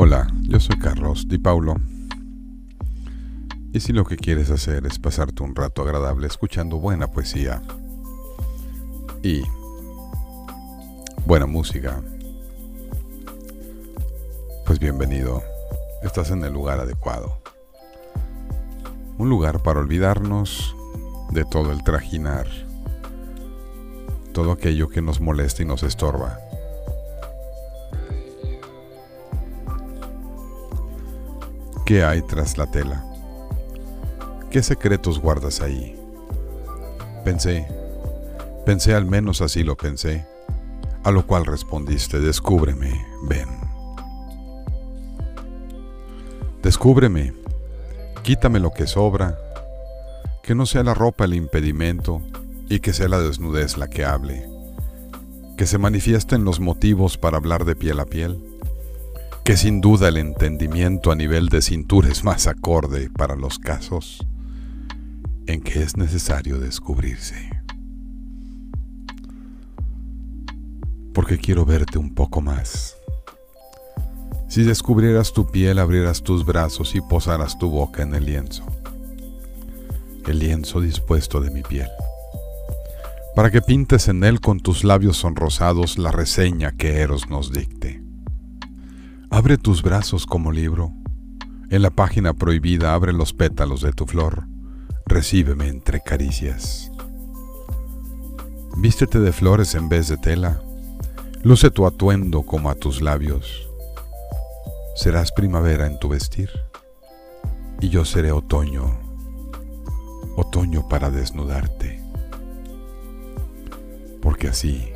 Hola, 0.00 0.28
yo 0.42 0.60
soy 0.60 0.78
Carlos 0.78 1.26
Di 1.26 1.38
Paulo. 1.38 1.74
Y 3.72 3.80
si 3.80 3.92
lo 3.92 4.04
que 4.04 4.16
quieres 4.16 4.48
hacer 4.48 4.86
es 4.86 4.96
pasarte 5.00 5.42
un 5.42 5.56
rato 5.56 5.82
agradable 5.82 6.28
escuchando 6.28 6.78
buena 6.78 7.08
poesía 7.08 7.60
y 9.24 9.42
buena 11.26 11.46
música, 11.46 12.00
pues 14.64 14.78
bienvenido. 14.78 15.42
Estás 16.04 16.30
en 16.30 16.44
el 16.44 16.52
lugar 16.52 16.78
adecuado. 16.78 17.42
Un 19.18 19.28
lugar 19.28 19.64
para 19.64 19.80
olvidarnos 19.80 20.76
de 21.32 21.44
todo 21.44 21.72
el 21.72 21.82
trajinar, 21.82 22.46
todo 24.32 24.52
aquello 24.52 24.88
que 24.90 25.02
nos 25.02 25.20
molesta 25.20 25.64
y 25.64 25.66
nos 25.66 25.82
estorba. 25.82 26.47
¿Qué 31.88 32.04
hay 32.04 32.20
tras 32.20 32.58
la 32.58 32.66
tela? 32.66 33.02
¿Qué 34.50 34.62
secretos 34.62 35.18
guardas 35.18 35.62
ahí? 35.62 35.98
Pensé, 37.24 37.66
pensé 38.66 38.92
al 38.92 39.06
menos 39.06 39.40
así 39.40 39.62
lo 39.62 39.74
pensé, 39.74 40.26
a 41.02 41.10
lo 41.10 41.26
cual 41.26 41.46
respondiste, 41.46 42.20
descúbreme, 42.20 42.92
ven. 43.22 43.48
Descúbreme, 46.62 47.32
quítame 48.22 48.60
lo 48.60 48.70
que 48.70 48.86
sobra, 48.86 49.38
que 50.42 50.54
no 50.54 50.66
sea 50.66 50.82
la 50.82 50.92
ropa 50.92 51.24
el 51.24 51.32
impedimento 51.32 52.20
y 52.68 52.80
que 52.80 52.92
sea 52.92 53.08
la 53.08 53.18
desnudez 53.18 53.78
la 53.78 53.88
que 53.88 54.04
hable, 54.04 54.46
que 55.56 55.64
se 55.64 55.78
manifiesten 55.78 56.44
los 56.44 56.60
motivos 56.60 57.16
para 57.16 57.38
hablar 57.38 57.64
de 57.64 57.76
piel 57.76 57.98
a 57.98 58.04
piel 58.04 58.47
que 59.48 59.56
sin 59.56 59.80
duda 59.80 60.08
el 60.08 60.18
entendimiento 60.18 61.10
a 61.10 61.16
nivel 61.16 61.48
de 61.48 61.62
cintura 61.62 62.10
es 62.10 62.22
más 62.22 62.46
acorde 62.46 63.08
para 63.08 63.34
los 63.34 63.58
casos 63.58 64.26
en 65.46 65.62
que 65.62 65.82
es 65.82 65.96
necesario 65.96 66.58
descubrirse. 66.58 67.48
Porque 71.14 71.38
quiero 71.38 71.64
verte 71.64 71.96
un 71.96 72.14
poco 72.14 72.42
más. 72.42 72.94
Si 74.48 74.64
descubrieras 74.64 75.32
tu 75.32 75.50
piel, 75.50 75.78
abrieras 75.78 76.22
tus 76.22 76.44
brazos 76.44 76.94
y 76.94 77.00
posaras 77.00 77.58
tu 77.58 77.70
boca 77.70 78.02
en 78.02 78.14
el 78.14 78.26
lienzo. 78.26 78.66
El 80.26 80.40
lienzo 80.40 80.82
dispuesto 80.82 81.40
de 81.40 81.50
mi 81.50 81.62
piel. 81.62 81.88
Para 83.34 83.50
que 83.50 83.62
pintes 83.62 84.08
en 84.08 84.24
él 84.24 84.42
con 84.42 84.60
tus 84.60 84.84
labios 84.84 85.16
sonrosados 85.16 85.96
la 85.96 86.12
reseña 86.12 86.72
que 86.72 87.00
Eros 87.00 87.30
nos 87.30 87.50
dicte. 87.50 88.07
Abre 89.38 89.56
tus 89.56 89.84
brazos 89.84 90.26
como 90.26 90.50
libro. 90.50 90.90
En 91.70 91.82
la 91.82 91.90
página 91.90 92.34
prohibida 92.34 92.92
abre 92.92 93.12
los 93.12 93.32
pétalos 93.32 93.82
de 93.82 93.92
tu 93.92 94.04
flor. 94.04 94.48
Recíbeme 95.06 95.68
entre 95.68 96.02
caricias. 96.02 96.90
Vístete 98.78 99.20
de 99.20 99.30
flores 99.32 99.76
en 99.76 99.88
vez 99.88 100.08
de 100.08 100.16
tela. 100.16 100.60
Luce 101.44 101.70
tu 101.70 101.86
atuendo 101.86 102.42
como 102.42 102.68
a 102.68 102.74
tus 102.74 103.00
labios. 103.00 103.70
Serás 104.96 105.30
primavera 105.30 105.86
en 105.86 106.00
tu 106.00 106.08
vestir. 106.08 106.50
Y 107.80 107.90
yo 107.90 108.04
seré 108.04 108.32
otoño. 108.32 108.98
Otoño 110.34 110.88
para 110.88 111.10
desnudarte. 111.10 112.02
Porque 114.20 114.48
así, 114.48 114.90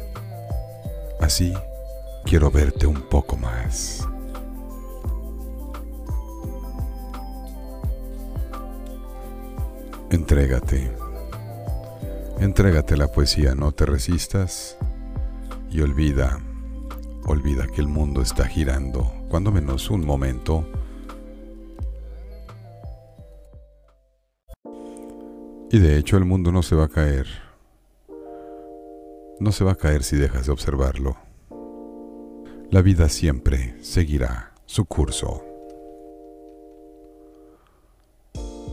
así 1.20 1.54
quiero 2.24 2.50
verte 2.50 2.88
un 2.88 3.02
poco 3.02 3.36
más. 3.36 4.08
Entrégate. 10.12 10.92
Entrégate 12.38 12.98
la 12.98 13.10
poesía, 13.10 13.54
no 13.54 13.72
te 13.72 13.86
resistas 13.86 14.76
y 15.70 15.80
olvida, 15.80 16.38
olvida 17.24 17.66
que 17.66 17.80
el 17.80 17.88
mundo 17.88 18.20
está 18.20 18.44
girando, 18.44 19.10
cuando 19.30 19.50
menos 19.50 19.88
un 19.88 20.04
momento. 20.04 20.66
Y 25.70 25.78
de 25.78 25.96
hecho 25.96 26.18
el 26.18 26.26
mundo 26.26 26.52
no 26.52 26.62
se 26.62 26.74
va 26.74 26.84
a 26.84 26.88
caer. 26.88 27.26
No 29.40 29.50
se 29.50 29.64
va 29.64 29.72
a 29.72 29.76
caer 29.76 30.02
si 30.02 30.16
dejas 30.16 30.44
de 30.44 30.52
observarlo. 30.52 31.16
La 32.70 32.82
vida 32.82 33.08
siempre 33.08 33.82
seguirá 33.82 34.52
su 34.66 34.84
curso. 34.84 35.51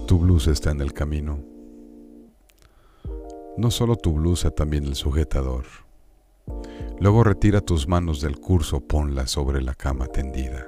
Tu 0.09 0.17
blusa 0.17 0.49
está 0.49 0.71
en 0.71 0.81
el 0.81 0.91
camino. 0.91 1.37
No 3.57 3.69
solo 3.69 3.95
tu 3.95 4.13
blusa, 4.13 4.49
también 4.49 4.85
el 4.85 4.95
sujetador. 4.95 5.65
Luego 6.99 7.23
retira 7.23 7.61
tus 7.61 7.87
manos 7.87 8.19
del 8.19 8.39
curso, 8.39 8.79
ponlas 8.79 9.29
sobre 9.29 9.61
la 9.61 9.75
cama 9.75 10.07
tendida, 10.07 10.67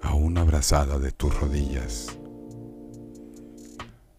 aún 0.00 0.38
abrazada 0.38 1.00
de 1.00 1.10
tus 1.10 1.40
rodillas. 1.40 2.16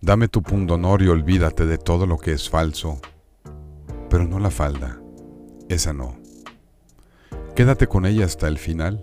Dame 0.01 0.27
tu 0.27 0.43
pundonor 0.43 1.01
y 1.01 1.07
olvídate 1.07 1.65
de 1.65 1.77
todo 1.77 2.05
lo 2.05 2.17
que 2.17 2.33
es 2.33 2.49
falso, 2.49 2.99
pero 4.09 4.27
no 4.27 4.39
la 4.39 4.51
falda, 4.51 5.01
esa 5.69 5.93
no. 5.93 6.17
Quédate 7.55 7.87
con 7.87 8.05
ella 8.05 8.25
hasta 8.25 8.49
el 8.49 8.57
final, 8.57 9.01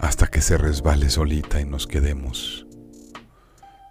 hasta 0.00 0.26
que 0.26 0.40
se 0.40 0.58
resbale 0.58 1.10
solita 1.10 1.60
y 1.60 1.64
nos 1.64 1.86
quedemos 1.86 2.61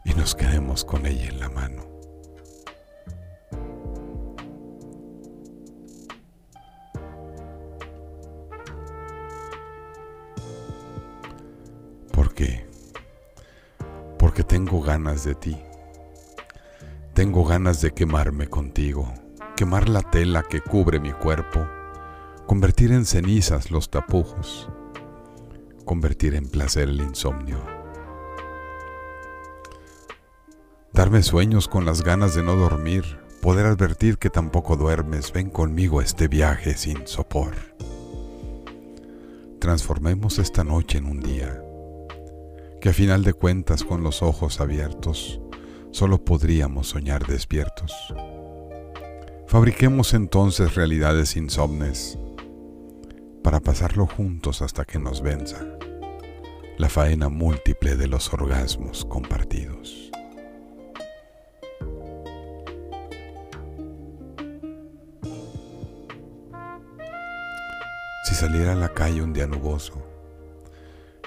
y 0.04 0.14
nos 0.14 0.36
quedemos 0.36 0.84
con 0.84 1.06
ella 1.06 1.28
en 1.30 1.40
la 1.40 1.50
mano. 1.50 1.92
¿Por 12.12 12.34
qué? 12.34 12.66
Porque 14.18 14.44
tengo 14.44 14.82
ganas 14.82 15.24
de 15.24 15.36
ti. 15.36 15.58
Tengo 17.14 17.46
ganas 17.46 17.82
de 17.82 17.92
quemarme 17.92 18.48
contigo, 18.48 19.14
quemar 19.56 19.90
la 19.90 20.02
tela 20.02 20.44
que 20.44 20.62
cubre 20.62 21.00
mi 21.00 21.12
cuerpo, 21.12 21.68
convertir 22.48 22.92
en 22.94 23.06
cenizas 23.06 23.70
los 23.70 23.90
tapujos, 23.90 24.70
convertir 25.86 26.36
en 26.36 26.48
placer 26.48 26.90
el 26.90 27.02
insomnio. 27.02 27.71
Darme 31.02 31.24
sueños 31.24 31.68
con 31.68 31.84
las 31.84 32.04
ganas 32.04 32.36
de 32.36 32.44
no 32.44 32.56
dormir, 32.56 33.04
poder 33.42 33.66
advertir 33.66 34.20
que 34.20 34.30
tampoco 34.30 34.76
duermes, 34.76 35.34
ven 35.34 35.50
conmigo 35.50 36.00
a 36.00 36.04
este 36.04 36.28
viaje 36.28 36.78
sin 36.78 37.08
sopor. 37.08 37.56
Transformemos 39.60 40.38
esta 40.38 40.64
noche 40.64 41.00
en 41.00 41.08
un 41.08 41.20
día, 41.20 41.60
que 42.80 42.90
a 42.90 42.94
final 42.94 43.24
de 43.24 43.34
cuentas 43.34 43.84
con 43.84 44.04
los 44.04 44.22
ojos 44.22 44.62
abiertos 44.62 45.42
solo 45.90 46.24
podríamos 46.24 46.90
soñar 46.90 47.26
despiertos. 47.26 47.92
Fabriquemos 49.48 50.14
entonces 50.14 50.76
realidades 50.76 51.36
insomnes 51.36 52.20
para 53.44 53.60
pasarlo 53.60 54.06
juntos 54.06 54.62
hasta 54.62 54.86
que 54.86 55.00
nos 55.00 55.24
venza 55.24 55.66
la 56.78 56.90
faena 56.90 57.28
múltiple 57.28 57.96
de 57.96 58.06
los 58.06 58.32
orgasmos 58.32 59.04
compartidos. 59.04 60.11
Si 68.42 68.48
saliera 68.48 68.72
a 68.72 68.76
la 68.76 68.90
calle 68.90 69.22
un 69.22 69.34
día 69.34 69.46
nuboso 69.46 70.02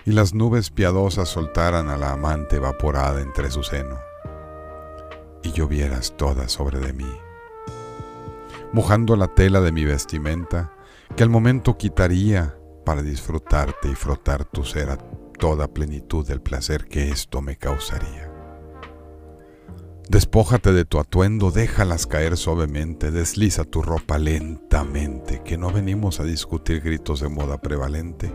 y 0.04 0.10
las 0.10 0.34
nubes 0.34 0.70
piadosas 0.70 1.28
soltaran 1.28 1.88
a 1.88 1.96
la 1.96 2.10
amante 2.10 2.56
evaporada 2.56 3.20
entre 3.20 3.52
su 3.52 3.62
seno 3.62 4.00
y 5.44 5.52
llovieras 5.52 6.16
toda 6.16 6.48
sobre 6.48 6.80
de 6.80 6.92
mí, 6.92 7.12
mojando 8.72 9.14
la 9.14 9.28
tela 9.28 9.60
de 9.60 9.70
mi 9.70 9.84
vestimenta 9.84 10.72
que 11.14 11.22
al 11.22 11.30
momento 11.30 11.78
quitaría 11.78 12.58
para 12.84 13.00
disfrutarte 13.00 13.88
y 13.88 13.94
frotar 13.94 14.44
tu 14.44 14.64
ser 14.64 14.90
a 14.90 14.98
toda 15.38 15.68
plenitud 15.68 16.26
del 16.26 16.42
placer 16.42 16.86
que 16.86 17.10
esto 17.10 17.40
me 17.40 17.56
causaría. 17.56 18.33
Despójate 20.08 20.72
de 20.72 20.84
tu 20.84 20.98
atuendo, 20.98 21.50
déjalas 21.50 22.06
caer 22.06 22.36
suavemente, 22.36 23.10
desliza 23.10 23.64
tu 23.64 23.82
ropa 23.82 24.18
lentamente, 24.18 25.42
que 25.42 25.56
no 25.56 25.70
venimos 25.70 26.20
a 26.20 26.24
discutir 26.24 26.82
gritos 26.82 27.20
de 27.20 27.28
moda 27.28 27.58
prevalente, 27.58 28.32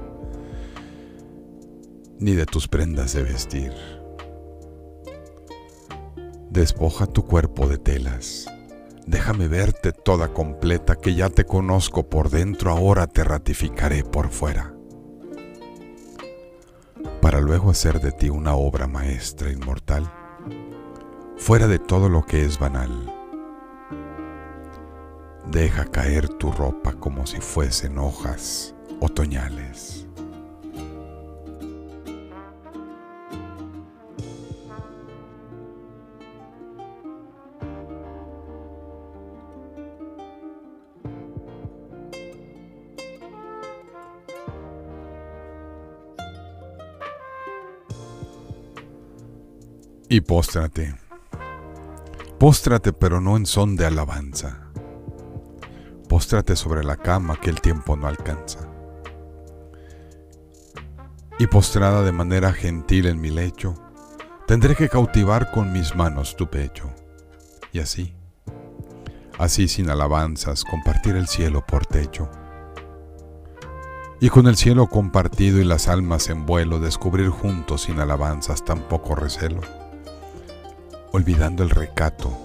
ni 2.19 2.33
de 2.33 2.45
tus 2.45 2.67
prendas 2.67 3.13
de 3.13 3.23
vestir. 3.23 3.71
Despoja 6.49 7.05
tu 7.05 7.25
cuerpo 7.25 7.67
de 7.67 7.77
telas, 7.77 8.47
déjame 9.05 9.47
verte 9.47 9.91
toda 9.91 10.33
completa, 10.33 10.95
que 10.95 11.13
ya 11.13 11.29
te 11.29 11.45
conozco 11.45 12.09
por 12.09 12.29
dentro, 12.29 12.71
ahora 12.71 13.07
te 13.07 13.23
ratificaré 13.23 14.03
por 14.03 14.29
fuera. 14.29 14.73
para 17.21 17.41
luego 17.41 17.69
hacer 17.69 17.99
de 17.99 18.11
ti 18.11 18.29
una 18.29 18.55
obra 18.55 18.87
maestra 18.87 19.51
inmortal, 19.51 20.11
fuera 21.39 21.67
de 21.67 21.79
todo 21.79 22.09
lo 22.09 22.25
que 22.25 22.45
es 22.45 22.59
banal. 22.59 22.91
Deja 25.47 25.85
caer 25.85 26.29
tu 26.29 26.51
ropa 26.51 26.93
como 26.93 27.25
si 27.25 27.39
fuesen 27.39 27.97
hojas 27.97 28.75
otoñales. 28.99 30.05
y 50.11 50.21
póstrate. 50.21 51.08
Póstrate 52.39 52.93
pero 52.93 53.19
no 53.19 53.35
en 53.35 53.45
son 53.45 53.75
de 53.75 53.85
alabanza. 53.85 54.71
Póstrate 56.07 56.55
sobre 56.55 56.85
la 56.85 56.95
cama 56.95 57.35
que 57.35 57.49
el 57.49 57.59
tiempo 57.59 57.97
no 57.97 58.07
alcanza. 58.07 58.59
Y 61.37 61.47
postrada 61.47 62.01
de 62.01 62.13
manera 62.13 62.53
gentil 62.53 63.07
en 63.07 63.19
mi 63.19 63.29
lecho, 63.29 63.73
tendré 64.47 64.77
que 64.77 64.87
cautivar 64.87 65.51
con 65.51 65.73
mis 65.73 65.97
manos 65.97 66.37
tu 66.37 66.49
pecho. 66.49 66.89
Y 67.73 67.79
así, 67.79 68.15
así 69.37 69.67
sin 69.67 69.89
alabanzas, 69.89 70.63
compartir 70.63 71.17
el 71.17 71.27
cielo 71.27 71.65
por 71.67 71.85
techo. 71.85 72.31
Y 74.21 74.29
con 74.29 74.47
el 74.47 74.55
cielo 74.55 74.87
compartido 74.87 75.59
y 75.59 75.65
las 75.65 75.89
almas 75.89 76.29
en 76.29 76.45
vuelo, 76.45 76.79
descubrir 76.79 77.27
juntos 77.27 77.81
sin 77.81 77.99
alabanzas 77.99 78.63
tampoco 78.63 79.13
recelo 79.13 79.59
olvidando 81.11 81.63
el 81.63 81.69
recato, 81.69 82.37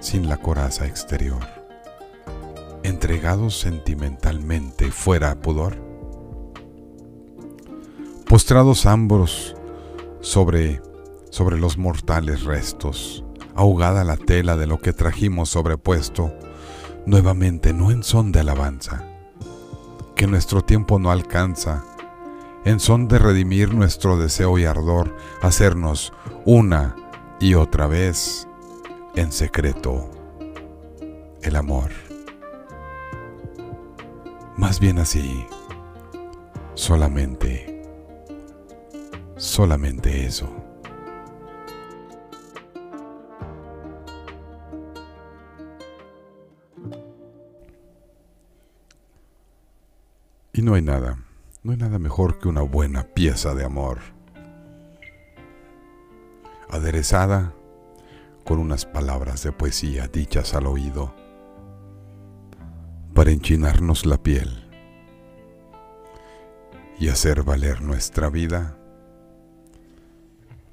sin 0.00 0.28
la 0.28 0.36
coraza 0.36 0.86
exterior, 0.86 1.40
entregados 2.82 3.58
sentimentalmente 3.58 4.90
fuera 4.90 5.34
pudor, 5.40 5.76
postrados 8.28 8.86
ambos 8.86 9.56
sobre, 10.20 10.80
sobre 11.30 11.58
los 11.58 11.78
mortales 11.78 12.44
restos, 12.44 13.24
ahogada 13.54 14.04
la 14.04 14.16
tela 14.16 14.56
de 14.56 14.66
lo 14.66 14.78
que 14.78 14.92
trajimos 14.92 15.50
sobrepuesto, 15.50 16.32
nuevamente 17.06 17.72
no 17.72 17.90
en 17.90 18.02
son 18.02 18.32
de 18.32 18.40
alabanza, 18.40 19.04
que 20.16 20.26
nuestro 20.26 20.62
tiempo 20.62 20.98
no 20.98 21.10
alcanza, 21.10 21.84
en 22.64 22.80
son 22.80 23.08
de 23.08 23.18
redimir 23.18 23.74
nuestro 23.74 24.16
deseo 24.16 24.58
y 24.58 24.64
ardor, 24.64 25.14
hacernos 25.42 26.12
una 26.46 26.96
y 27.40 27.54
otra 27.54 27.86
vez 27.86 28.48
en 29.16 29.32
secreto 29.32 30.10
el 31.42 31.56
amor. 31.56 31.90
Más 34.56 34.80
bien 34.80 34.98
así, 34.98 35.46
solamente, 36.74 37.82
solamente 39.36 40.26
eso. 40.26 40.48
Y 50.52 50.62
no 50.62 50.74
hay 50.74 50.82
nada, 50.82 51.18
no 51.64 51.72
hay 51.72 51.78
nada 51.78 51.98
mejor 51.98 52.38
que 52.38 52.46
una 52.46 52.62
buena 52.62 53.02
pieza 53.02 53.54
de 53.54 53.64
amor 53.64 54.13
aderezada 56.74 57.54
con 58.44 58.58
unas 58.58 58.84
palabras 58.84 59.42
de 59.42 59.52
poesía 59.52 60.08
dichas 60.08 60.54
al 60.54 60.66
oído 60.66 61.14
para 63.14 63.30
enchinarnos 63.30 64.06
la 64.06 64.22
piel 64.22 64.68
y 66.98 67.08
hacer 67.08 67.42
valer 67.42 67.80
nuestra 67.80 68.28
vida, 68.28 68.76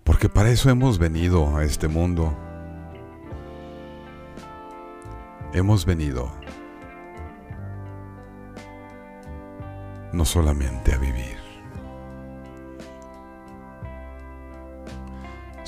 porque 0.04 0.30
para 0.30 0.50
eso 0.50 0.70
hemos 0.70 0.98
venido 1.00 1.56
a 1.56 1.64
este 1.64 1.88
mundo. 1.88 2.36
Hemos 5.54 5.86
venido 5.86 6.32
no 10.14 10.26
solamente 10.26 10.94
a 10.94 10.98
vivir. 10.98 11.41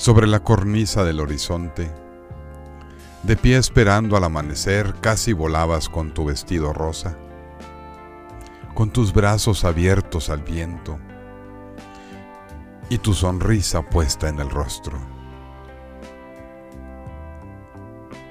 Sobre 0.04 0.26
la 0.26 0.40
cornisa 0.40 1.02
del 1.02 1.18
horizonte. 1.18 1.90
De 3.22 3.38
pie 3.38 3.56
esperando 3.56 4.18
al 4.18 4.24
amanecer, 4.24 4.96
casi 5.00 5.32
volabas 5.32 5.88
con 5.88 6.12
tu 6.12 6.26
vestido 6.26 6.74
rosa, 6.74 7.16
con 8.74 8.90
tus 8.90 9.14
brazos 9.14 9.64
abiertos 9.64 10.28
al 10.28 10.42
viento 10.42 10.98
y 12.90 12.98
tu 12.98 13.14
sonrisa 13.14 13.80
puesta 13.80 14.28
en 14.28 14.40
el 14.40 14.50
rostro. 14.50 14.98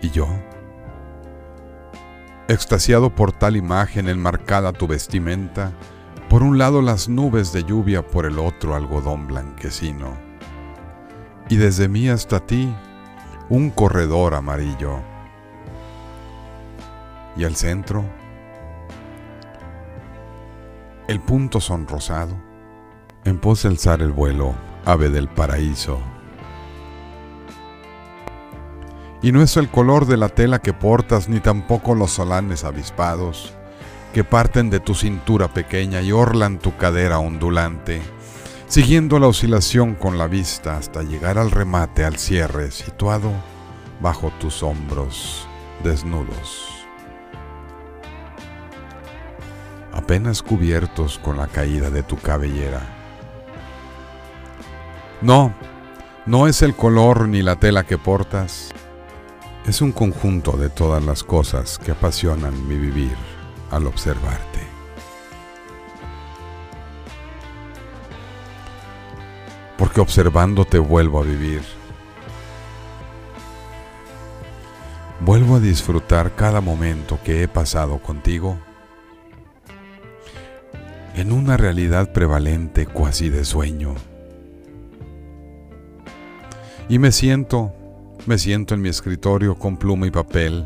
Y 0.04 0.12
yo, 0.12 0.28
extasiado 2.50 3.16
por 3.16 3.32
tal 3.32 3.56
imagen 3.56 4.10
enmarcada 4.10 4.74
tu 4.74 4.86
vestimenta, 4.86 5.74
por 6.30 6.44
un 6.44 6.60
lado 6.60 6.84
las 6.84 7.10
nubes 7.10 7.52
de 7.52 7.64
lluvia, 7.64 8.06
por 8.06 8.28
el 8.28 8.38
otro 8.38 8.76
algodón 8.76 9.26
blanquecino 9.26 10.23
y 11.50 11.58
desde 11.58 11.88
mí 11.88 12.10
hasta 12.10 12.40
ti 12.40 12.74
un 13.50 13.70
corredor 13.70 14.34
amarillo. 14.34 15.00
Y 17.36 17.44
al 17.46 17.56
centro, 17.56 18.06
el 21.08 21.20
punto 21.20 21.60
sonrosado, 21.60 22.36
en 23.26 23.40
pos 23.40 23.64
de 23.64 23.70
alzar 23.70 24.02
el 24.02 24.12
vuelo, 24.12 24.54
ave 24.86 25.10
del 25.10 25.28
paraíso. 25.28 26.00
Y 29.22 29.32
no 29.32 29.42
es 29.42 29.56
el 29.58 29.70
color 29.70 30.06
de 30.06 30.18
la 30.18 30.30
tela 30.30 30.60
que 30.60 30.74
portas, 30.74 31.30
ni 31.30 31.40
tampoco 31.40 31.96
los 31.96 32.12
solanes 32.12 32.64
avispados, 32.64 33.54
que 34.14 34.24
parten 34.24 34.70
de 34.70 34.80
tu 34.80 34.94
cintura 34.94 35.48
pequeña 35.48 36.02
y 36.02 36.12
orlan 36.12 36.60
tu 36.60 36.76
cadera 36.78 37.20
ondulante 37.20 38.02
siguiendo 38.74 39.20
la 39.20 39.28
oscilación 39.28 39.94
con 39.94 40.18
la 40.18 40.26
vista 40.26 40.78
hasta 40.78 41.04
llegar 41.04 41.38
al 41.38 41.52
remate, 41.52 42.04
al 42.06 42.18
cierre, 42.18 42.72
situado 42.72 43.32
bajo 44.02 44.32
tus 44.40 44.64
hombros 44.64 45.48
desnudos, 45.84 46.88
apenas 49.92 50.42
cubiertos 50.42 51.20
con 51.20 51.38
la 51.38 51.46
caída 51.46 51.92
de 51.92 52.02
tu 52.02 52.18
cabellera. 52.18 52.82
No, 55.22 55.54
no 56.26 56.48
es 56.48 56.64
el 56.64 56.76
color 56.76 57.28
ni 57.28 57.44
la 57.44 57.58
tela 57.58 57.84
que 57.84 58.00
portas, 58.00 58.72
es 59.68 59.82
un 59.82 59.92
conjunto 59.92 60.54
de 60.54 60.70
todas 60.72 61.04
las 61.04 61.24
cosas 61.24 61.78
que 61.78 61.92
apasionan 61.92 62.68
mi 62.68 62.78
vivir 62.78 63.16
al 63.70 63.86
observarte. 63.86 64.63
Porque 69.84 70.00
observándote 70.00 70.80
vuelvo 70.80 71.20
a 71.20 71.24
vivir. 71.24 71.62
Vuelvo 75.20 75.58
a 75.58 75.60
disfrutar 75.60 76.38
cada 76.38 76.62
momento 76.62 77.20
que 77.22 77.44
he 77.44 77.50
pasado 77.50 77.98
contigo 77.98 78.58
en 81.16 81.34
una 81.34 81.58
realidad 81.58 82.14
prevalente 82.14 82.86
cuasi 82.86 83.30
de 83.30 83.44
sueño. 83.44 83.94
Y 86.88 86.98
me 86.98 87.12
siento, 87.12 87.74
me 88.26 88.38
siento 88.38 88.76
en 88.76 88.82
mi 88.82 88.88
escritorio 88.88 89.60
con 89.60 89.76
pluma 89.76 90.08
y 90.08 90.12
papel, 90.12 90.64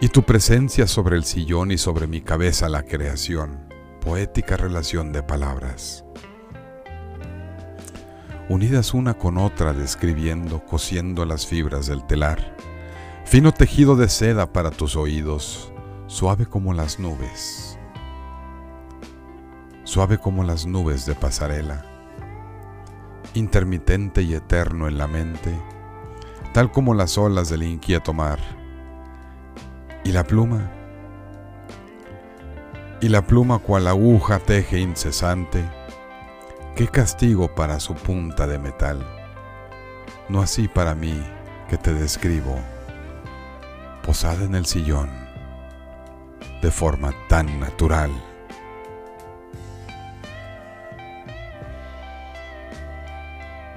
y 0.00 0.10
tu 0.10 0.22
presencia 0.22 0.86
sobre 0.86 1.16
el 1.16 1.24
sillón 1.24 1.72
y 1.72 1.76
sobre 1.76 2.06
mi 2.06 2.20
cabeza 2.20 2.68
la 2.68 2.84
creación, 2.84 3.66
poética 4.00 4.56
relación 4.56 5.10
de 5.10 5.24
palabras 5.24 6.05
unidas 8.48 8.94
una 8.94 9.14
con 9.14 9.38
otra, 9.38 9.72
describiendo, 9.72 10.64
cosiendo 10.64 11.24
las 11.24 11.46
fibras 11.46 11.86
del 11.86 12.04
telar. 12.06 12.56
Fino 13.24 13.52
tejido 13.52 13.96
de 13.96 14.08
seda 14.08 14.52
para 14.52 14.70
tus 14.70 14.94
oídos, 14.94 15.72
suave 16.06 16.46
como 16.46 16.72
las 16.72 17.00
nubes. 17.00 17.78
Suave 19.84 20.18
como 20.18 20.44
las 20.44 20.66
nubes 20.66 21.06
de 21.06 21.14
pasarela. 21.14 21.84
Intermitente 23.34 24.22
y 24.22 24.34
eterno 24.34 24.86
en 24.88 24.96
la 24.96 25.08
mente, 25.08 25.58
tal 26.52 26.70
como 26.70 26.94
las 26.94 27.18
olas 27.18 27.48
del 27.48 27.64
inquieto 27.64 28.12
mar. 28.12 28.38
Y 30.04 30.12
la 30.12 30.22
pluma, 30.22 30.70
y 33.00 33.08
la 33.08 33.26
pluma 33.26 33.58
cual 33.58 33.88
aguja 33.88 34.38
teje 34.38 34.78
incesante, 34.78 35.64
Qué 36.76 36.88
castigo 36.88 37.48
para 37.54 37.80
su 37.80 37.94
punta 37.94 38.46
de 38.46 38.58
metal, 38.58 38.98
no 40.28 40.42
así 40.42 40.68
para 40.68 40.94
mí 40.94 41.18
que 41.70 41.78
te 41.78 41.94
describo, 41.94 42.54
posada 44.04 44.44
en 44.44 44.54
el 44.54 44.66
sillón, 44.66 45.08
de 46.60 46.70
forma 46.70 47.14
tan 47.30 47.58
natural. 47.58 48.10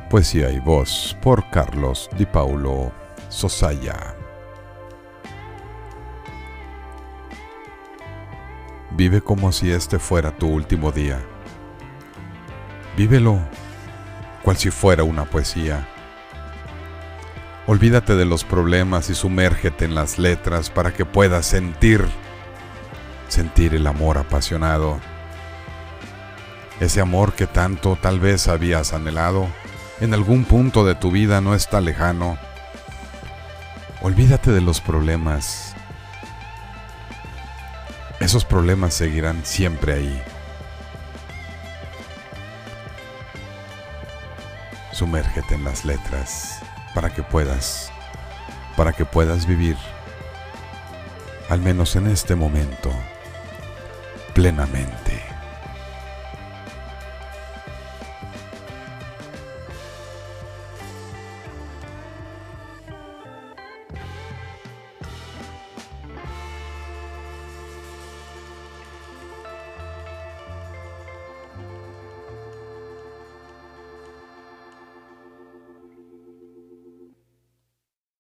Poesía 0.10 0.52
y 0.52 0.60
voz 0.60 1.16
por 1.22 1.50
Carlos 1.52 2.10
Di 2.18 2.26
Paulo 2.26 2.92
Sosaya. 3.30 4.14
Vive 8.92 9.22
como 9.22 9.54
si 9.54 9.72
este 9.72 10.00
fuera 10.00 10.36
tu 10.36 10.50
último 10.50 10.92
día. 10.92 11.26
Vívelo 12.98 13.40
cual 14.42 14.58
si 14.58 14.72
fuera 14.72 15.04
una 15.04 15.26
poesía. 15.26 15.88
Olvídate 17.68 18.16
de 18.16 18.26
los 18.26 18.44
problemas 18.44 19.10
y 19.10 19.16
sumérgete 19.16 19.86
en 19.86 19.94
las 19.94 20.18
letras 20.18 20.70
para 20.70 20.92
que 20.92 21.06
puedas 21.06 21.46
sentir, 21.46 22.04
sentir 23.28 23.76
el 23.76 23.86
amor 23.86 24.18
apasionado. 24.18 25.00
Ese 26.80 27.02
amor 27.02 27.34
que 27.34 27.46
tanto 27.46 27.98
tal 28.02 28.20
vez 28.20 28.48
habías 28.48 28.94
anhelado, 28.94 29.48
en 30.02 30.14
algún 30.14 30.46
punto 30.46 30.86
de 30.86 30.96
tu 30.96 31.12
vida 31.12 31.42
no 31.42 31.54
está 31.54 31.82
lejano. 31.82 32.38
Olvídate 34.02 34.52
de 34.52 34.62
los 34.62 34.80
problemas. 34.80 35.76
Esos 38.20 38.46
problemas 38.46 38.94
seguirán 38.94 39.46
siempre 39.46 39.94
ahí. 39.94 40.24
Sumérgete 45.00 45.56
en 45.56 45.64
las 45.64 45.86
letras 45.86 46.60
para 46.94 47.10
que 47.10 47.24
puedas, 47.24 47.90
para 48.76 48.92
que 48.92 49.06
puedas 49.06 49.46
vivir, 49.46 49.78
al 51.48 51.62
menos 51.62 51.96
en 51.96 52.08
este 52.08 52.36
momento, 52.36 52.92
plenamente. 54.34 55.19